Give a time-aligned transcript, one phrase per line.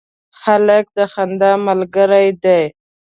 [0.43, 2.61] هلک د خندا ملګری دی.